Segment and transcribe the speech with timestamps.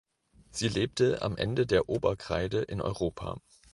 [0.49, 3.39] Sie lebte am Ende der Oberkreide in Europa.